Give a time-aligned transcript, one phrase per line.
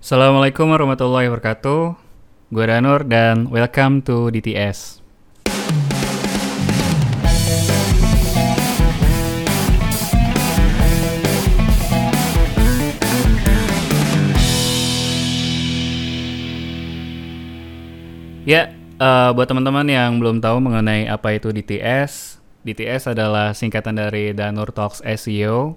[0.00, 1.92] Assalamualaikum warahmatullahi wabarakatuh.
[2.48, 5.04] Gue Danur dan welcome to DTS.
[18.48, 24.32] Ya, uh, buat teman-teman yang belum tahu mengenai apa itu DTS, DTS adalah singkatan dari
[24.32, 25.76] Danur Talks SEO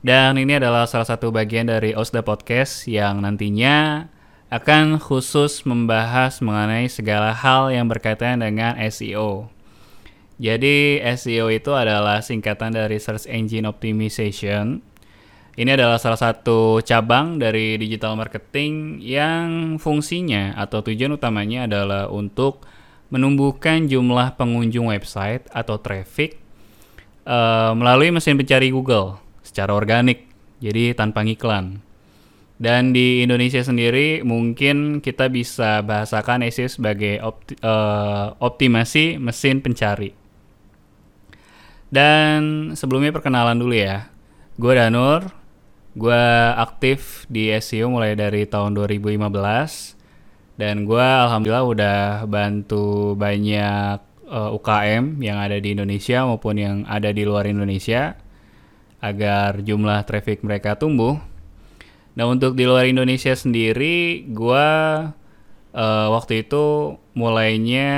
[0.00, 4.08] dan ini adalah salah satu bagian dari OSDA Podcast yang nantinya
[4.48, 9.52] akan khusus membahas mengenai segala hal yang berkaitan dengan SEO.
[10.40, 14.80] Jadi SEO itu adalah singkatan dari Search Engine Optimization.
[15.60, 22.64] Ini adalah salah satu cabang dari digital marketing yang fungsinya atau tujuan utamanya adalah untuk
[23.12, 26.40] menumbuhkan jumlah pengunjung website atau traffic
[27.28, 30.30] uh, melalui mesin pencari Google secara organik,
[30.62, 31.82] jadi tanpa ngiklan.
[32.60, 40.12] Dan di Indonesia sendiri mungkin kita bisa bahasakan SEO sebagai opti uh, optimasi mesin pencari.
[41.90, 44.12] Dan sebelumnya perkenalan dulu ya.
[44.60, 45.32] Gue Danur,
[45.98, 49.26] gue aktif di SEO mulai dari tahun 2015
[50.60, 53.98] dan gue alhamdulillah udah bantu banyak
[54.28, 58.14] uh, eh, UKM yang ada di Indonesia maupun yang ada di luar Indonesia
[59.00, 61.16] agar jumlah traffic mereka tumbuh.
[62.14, 64.68] Nah untuk di luar Indonesia sendiri, gue
[65.72, 67.90] uh, waktu itu mulainya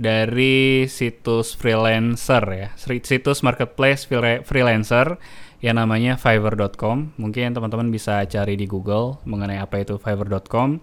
[0.00, 4.08] dari situs freelancer ya, situs marketplace
[4.46, 5.20] freelancer
[5.60, 7.12] yang namanya fiverr.com.
[7.20, 10.80] Mungkin teman-teman bisa cari di Google mengenai apa itu fiverr.com.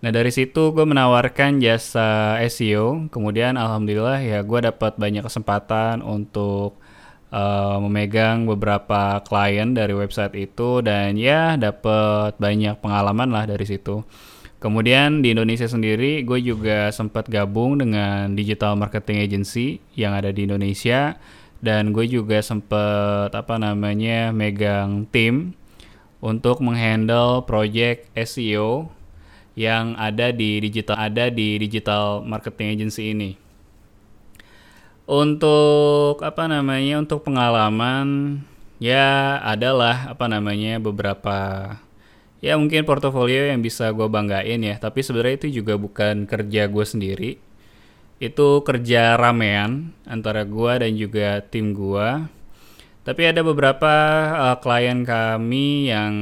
[0.00, 6.80] Nah dari situ gue menawarkan jasa SEO, kemudian alhamdulillah ya gue dapat banyak kesempatan untuk
[7.30, 14.02] uh, memegang beberapa klien dari website itu dan ya dapat banyak pengalaman lah dari situ.
[14.60, 20.44] Kemudian di Indonesia sendiri gue juga sempat gabung dengan digital marketing agency yang ada di
[20.44, 21.16] Indonesia
[21.64, 25.56] dan gue juga sempat apa namanya megang tim
[26.20, 28.92] untuk menghandle project SEO
[29.56, 33.49] yang ada di digital ada di digital marketing agency ini.
[35.10, 37.02] Untuk apa namanya?
[37.02, 38.38] Untuk pengalaman
[38.78, 41.38] ya adalah apa namanya beberapa
[42.38, 44.78] ya mungkin portofolio yang bisa gue banggain ya.
[44.78, 47.30] Tapi sebenarnya itu juga bukan kerja gue sendiri.
[48.22, 52.30] Itu kerja ramean antara gue dan juga tim gue.
[53.02, 53.94] Tapi ada beberapa
[54.30, 56.14] uh, klien kami yang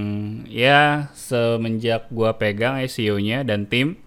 [0.49, 4.01] ya semenjak gue pegang SEO-nya dan tim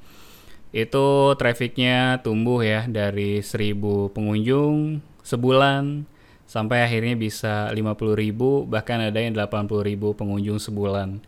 [0.72, 6.08] itu trafficnya tumbuh ya dari 1000 pengunjung sebulan
[6.48, 11.24] sampai akhirnya bisa 50 ribu bahkan ada yang 80 ribu pengunjung sebulan.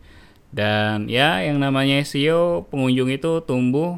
[0.54, 3.96] Dan ya yang namanya SEO pengunjung itu tumbuh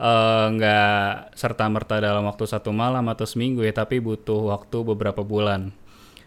[0.00, 4.80] eh, nggak uh, serta merta dalam waktu satu malam atau seminggu ya tapi butuh waktu
[4.84, 5.76] beberapa bulan.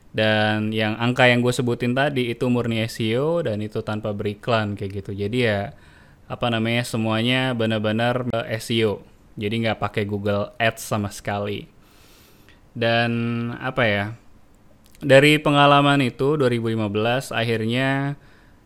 [0.09, 5.05] Dan yang angka yang gue sebutin tadi itu murni SEO dan itu tanpa beriklan kayak
[5.05, 5.11] gitu.
[5.13, 5.73] Jadi ya
[6.29, 9.01] apa namanya semuanya benar-benar eh, SEO
[9.40, 11.63] jadi nggak pakai Google Ads sama sekali.
[12.75, 13.12] Dan
[13.56, 14.06] apa ya
[15.00, 18.19] dari pengalaman itu 2015 akhirnya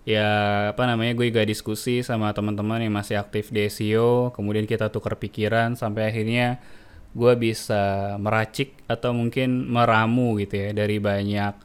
[0.04, 0.28] ya
[0.76, 5.16] apa namanya gue juga diskusi sama teman-teman yang masih aktif di SEO kemudian kita tukar
[5.16, 6.60] pikiran sampai akhirnya
[7.14, 11.56] gue bisa meracik atau mungkin meramu gitu ya dari banyak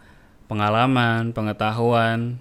[0.47, 2.39] pengalaman pengetahuan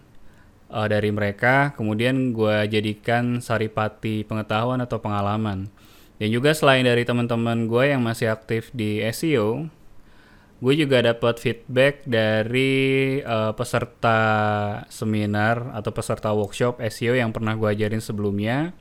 [0.72, 5.70] uh, dari mereka kemudian gue jadikan saripati pengetahuan atau pengalaman.
[6.18, 9.70] Dan juga selain dari teman-teman gue yang masih aktif di SEO
[10.58, 14.20] gue juga dapat feedback dari uh, peserta
[14.90, 18.74] seminar atau peserta workshop SEO yang pernah gue ajarin sebelumnya.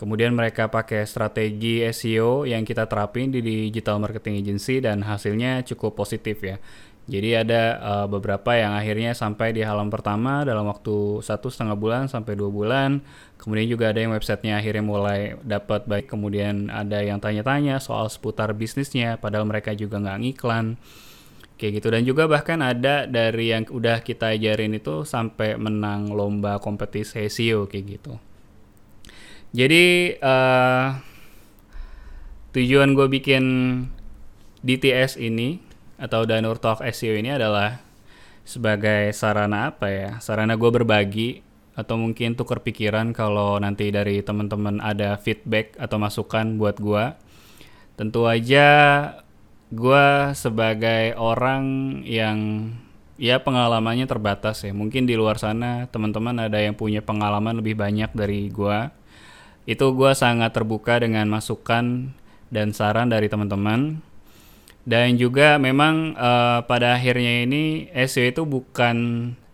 [0.00, 5.94] Kemudian mereka pakai strategi SEO yang kita terapin di digital marketing agency dan hasilnya cukup
[5.94, 6.56] positif ya
[7.02, 12.06] jadi ada uh, beberapa yang akhirnya sampai di halaman pertama dalam waktu satu setengah bulan
[12.06, 13.02] sampai dua bulan.
[13.42, 16.06] Kemudian juga ada yang websitenya akhirnya mulai dapat baik.
[16.06, 20.78] Kemudian ada yang tanya-tanya soal seputar bisnisnya, padahal mereka juga nggak ngiklan.
[21.58, 21.88] Kayak gitu.
[21.90, 27.66] Dan juga bahkan ada dari yang udah kita ajarin itu sampai menang lomba kompetisi SEO
[27.66, 28.14] kayak gitu.
[29.50, 31.02] Jadi uh,
[32.54, 33.44] tujuan gue bikin
[34.62, 35.71] DTS ini
[36.02, 37.78] atau Danur Talk SEO ini adalah
[38.42, 40.10] sebagai sarana apa ya?
[40.18, 41.46] Sarana gue berbagi
[41.78, 47.14] atau mungkin tukar pikiran kalau nanti dari teman-teman ada feedback atau masukan buat gue.
[47.94, 48.68] Tentu aja
[49.70, 52.68] gue sebagai orang yang
[53.22, 54.74] ya pengalamannya terbatas ya.
[54.74, 58.90] Mungkin di luar sana teman-teman ada yang punya pengalaman lebih banyak dari gua.
[59.62, 62.10] Itu gua sangat terbuka dengan masukan
[62.50, 64.02] dan saran dari teman-teman.
[64.82, 68.96] Dan juga memang uh, pada akhirnya ini SEO itu bukan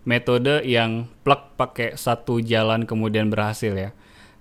[0.09, 3.93] metode yang plug pakai satu jalan kemudian berhasil ya.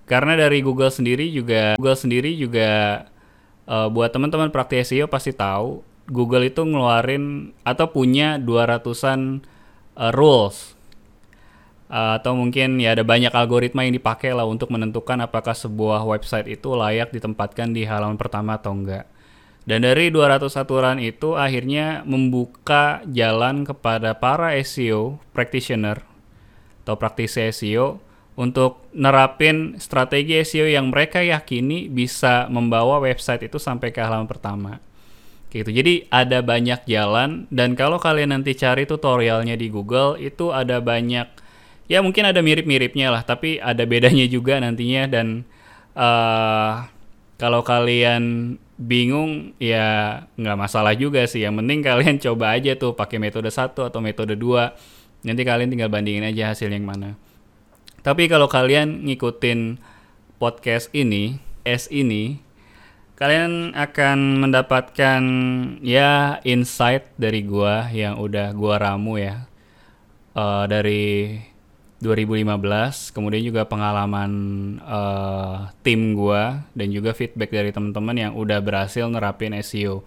[0.08, 3.04] Karena dari Google sendiri juga Google sendiri juga
[3.68, 9.44] uh, buat teman-teman praktik SEO pasti tahu Google itu ngeluarin atau punya 200-an
[9.92, 10.72] uh, rules
[11.92, 16.48] uh, atau mungkin ya ada banyak algoritma yang dipakai lah untuk menentukan apakah sebuah website
[16.48, 19.04] itu layak ditempatkan di halaman pertama atau enggak.
[19.68, 26.00] Dan dari 200 aturan itu akhirnya membuka jalan kepada para SEO practitioner
[26.88, 28.00] atau praktisi SEO
[28.40, 34.80] untuk nerapin strategi SEO yang mereka yakini bisa membawa website itu sampai ke halaman pertama.
[35.52, 35.68] Gitu.
[35.68, 41.28] Jadi ada banyak jalan dan kalau kalian nanti cari tutorialnya di Google itu ada banyak
[41.92, 45.44] ya mungkin ada mirip-miripnya lah tapi ada bedanya juga nantinya dan
[45.92, 46.88] uh,
[47.36, 51.42] kalau kalian bingung ya nggak masalah juga sih.
[51.42, 54.78] Yang penting kalian coba aja tuh pakai metode satu atau metode dua.
[55.26, 57.18] Nanti kalian tinggal bandingin aja hasil yang mana.
[58.06, 59.82] Tapi kalau kalian ngikutin
[60.38, 62.38] podcast ini S ini
[63.18, 65.22] kalian akan mendapatkan
[65.82, 69.50] ya insight dari gua yang udah gua ramu ya.
[70.38, 71.34] Uh, dari
[71.98, 74.32] 2015 kemudian juga pengalaman
[74.86, 80.06] uh, tim gua dan juga feedback dari teman-teman yang udah berhasil nerapin SEO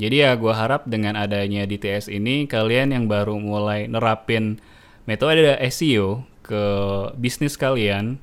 [0.00, 4.56] jadi ya gua harap dengan adanya DTS ini kalian yang baru mulai nerapin
[5.04, 6.64] metode SEO ke
[7.20, 8.16] bisnis kalian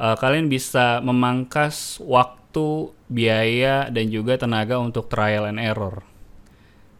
[0.00, 6.00] uh, kalian bisa memangkas waktu biaya dan juga tenaga untuk trial and error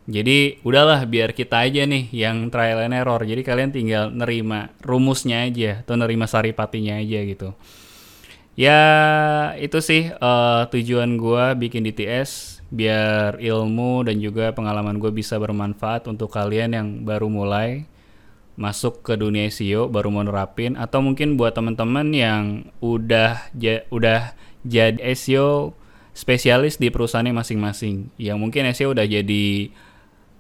[0.07, 3.19] jadi udahlah biar kita aja nih yang trial and error.
[3.27, 7.51] Jadi kalian tinggal nerima rumusnya aja atau nerima saripatinya aja gitu.
[8.55, 8.81] Ya
[9.59, 16.07] itu sih uh, tujuan gue bikin DTS biar ilmu dan juga pengalaman gue bisa bermanfaat
[16.07, 17.91] untuk kalian yang baru mulai
[18.57, 22.45] masuk ke dunia SEO baru mau nerapin atau mungkin buat teman-teman yang
[22.81, 24.33] udah ja, udah
[24.65, 25.77] jadi SEO
[26.17, 29.69] spesialis di perusahaannya masing-masing yang mungkin SEO udah jadi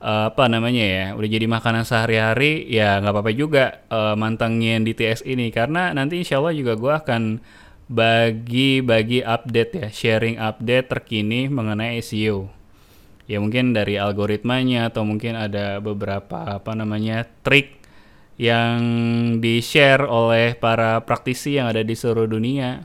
[0.02, 4.92] uh, apa namanya ya udah jadi makanan sehari-hari ya nggak apa-apa juga uh, mantengin di
[4.92, 5.48] TS ini.
[5.54, 7.22] Karena nanti insya Allah juga gue akan
[7.86, 12.56] bagi-bagi update ya sharing update terkini mengenai SEO
[13.26, 17.82] ya mungkin dari algoritmanya atau mungkin ada beberapa apa namanya trik
[18.38, 18.78] yang
[19.42, 22.84] di share oleh para praktisi yang ada di seluruh dunia.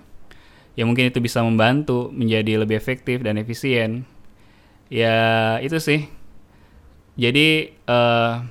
[0.80, 4.08] Ya mungkin itu bisa membantu menjadi lebih efektif dan efisien.
[4.88, 6.08] Ya itu sih
[7.20, 8.46] jadi uh,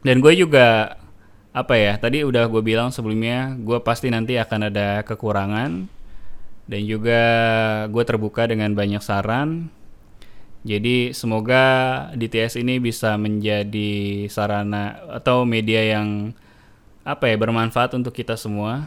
[0.00, 0.96] dan gue juga
[1.50, 5.90] apa ya tadi udah gue bilang sebelumnya gue pasti nanti akan ada kekurangan.
[6.70, 7.22] Dan juga
[7.90, 9.74] gue terbuka dengan banyak saran.
[10.62, 11.64] Jadi semoga
[12.14, 16.30] DTS ini bisa menjadi sarana atau media yang
[17.02, 18.86] apa ya bermanfaat untuk kita semua.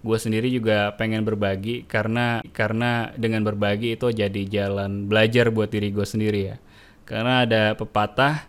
[0.00, 5.92] Gue sendiri juga pengen berbagi karena karena dengan berbagi itu jadi jalan belajar buat diri
[5.92, 6.56] gue sendiri ya
[7.04, 8.48] karena ada pepatah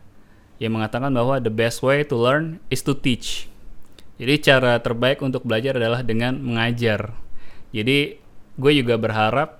[0.60, 3.52] yang mengatakan bahwa the best way to learn is to teach.
[4.16, 7.12] Jadi cara terbaik untuk belajar adalah dengan mengajar.
[7.76, 8.16] Jadi
[8.56, 9.60] gue juga berharap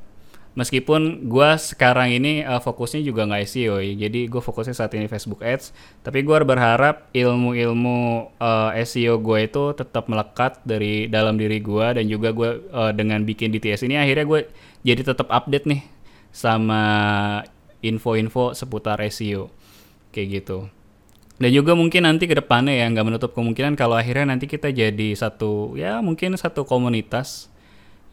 [0.56, 4.08] meskipun gue sekarang ini uh, fokusnya juga nggak SEO ya.
[4.08, 5.76] Jadi gue fokusnya saat ini Facebook Ads.
[6.00, 12.08] Tapi gue berharap ilmu-ilmu uh, SEO gue itu tetap melekat dari dalam diri gue dan
[12.08, 14.40] juga gue uh, dengan bikin DTS ini akhirnya gue
[14.88, 15.84] jadi tetap update nih
[16.32, 16.84] sama
[17.86, 19.54] info-info seputar SEO
[20.10, 20.70] kayak gitu.
[21.36, 25.12] Dan juga mungkin nanti ke depannya ya nggak menutup kemungkinan kalau akhirnya nanti kita jadi
[25.20, 27.52] satu ya mungkin satu komunitas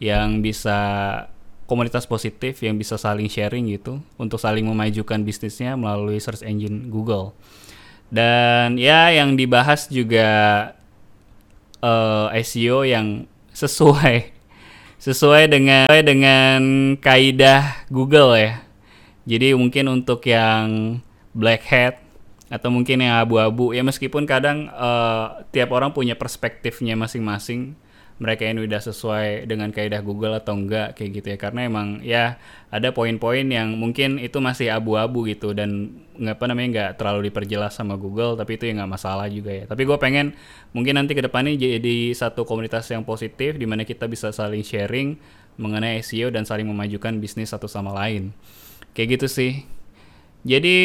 [0.03, 0.75] yang bisa
[1.71, 7.31] komunitas positif yang bisa saling sharing gitu untuk saling memajukan bisnisnya melalui search engine Google.
[8.11, 10.29] Dan ya yang dibahas juga
[11.79, 14.35] uh, eh, SEO yang sesuai
[15.07, 16.61] sesuai dengan dengan
[16.99, 18.53] kaidah Google ya
[19.23, 20.99] jadi mungkin untuk yang
[21.31, 22.03] black hat
[22.53, 27.79] atau mungkin yang abu-abu ya meskipun kadang uh, tiap orang punya perspektifnya masing-masing.
[28.21, 31.39] Mereka ini udah sesuai dengan kaidah Google atau enggak kayak gitu ya.
[31.41, 32.39] Karena emang ya
[32.71, 35.51] ada poin-poin yang mungkin itu masih abu-abu gitu.
[35.57, 39.51] Dan nggak apa namanya nggak terlalu diperjelas sama Google tapi itu ya nggak masalah juga
[39.51, 39.65] ya.
[39.67, 40.39] Tapi gue pengen
[40.71, 45.19] mungkin nanti ke depannya jadi satu komunitas yang positif di mana kita bisa saling sharing
[45.59, 48.31] mengenai SEO dan saling memajukan bisnis satu sama lain
[48.93, 49.53] kayak gitu sih
[50.43, 50.77] jadi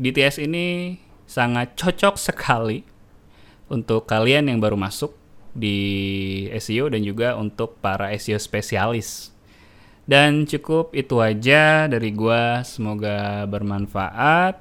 [0.00, 0.96] DTS ini
[1.28, 2.84] sangat cocok sekali
[3.72, 5.16] untuk kalian yang baru masuk
[5.52, 9.32] di SEO dan juga untuk para SEO spesialis.
[10.02, 14.58] Dan cukup itu aja dari gua, semoga bermanfaat.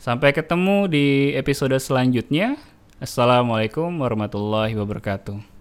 [0.00, 2.56] Sampai ketemu di episode selanjutnya.
[2.98, 5.53] Assalamualaikum warahmatullahi wabarakatuh.